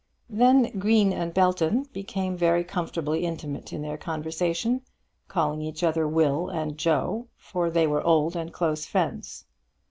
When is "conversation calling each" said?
3.99-5.83